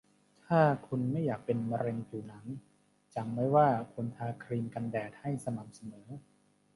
[0.47, 2.45] ถ้าคุณไม่อยากเป็นมะเร็งผิวหนัง
[3.15, 6.07] จำไว้ว่าควรทาครีมกันแดดให้สม่ำเสมอ